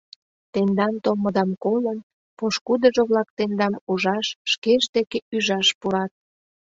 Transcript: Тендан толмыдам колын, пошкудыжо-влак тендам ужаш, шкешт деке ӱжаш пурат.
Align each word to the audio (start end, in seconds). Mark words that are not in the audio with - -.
Тендан 0.53 0.93
толмыдам 1.03 1.51
колын, 1.63 1.99
пошкудыжо-влак 2.37 3.29
тендам 3.37 3.73
ужаш, 3.91 4.27
шкешт 4.51 4.89
деке 4.97 5.17
ӱжаш 5.35 5.67
пурат. 5.79 6.11